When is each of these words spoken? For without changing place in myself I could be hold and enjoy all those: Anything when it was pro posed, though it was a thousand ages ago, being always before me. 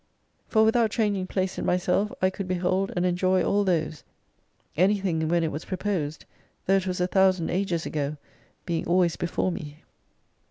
For 0.47 0.65
without 0.65 0.89
changing 0.89 1.27
place 1.27 1.59
in 1.59 1.65
myself 1.67 2.11
I 2.23 2.31
could 2.31 2.47
be 2.47 2.55
hold 2.55 2.91
and 2.95 3.05
enjoy 3.05 3.43
all 3.43 3.63
those: 3.63 4.03
Anything 4.75 5.27
when 5.27 5.43
it 5.43 5.51
was 5.51 5.63
pro 5.63 5.77
posed, 5.77 6.25
though 6.65 6.77
it 6.77 6.87
was 6.87 6.99
a 6.99 7.05
thousand 7.05 7.51
ages 7.51 7.85
ago, 7.85 8.17
being 8.65 8.87
always 8.87 9.15
before 9.15 9.51
me. 9.51 9.83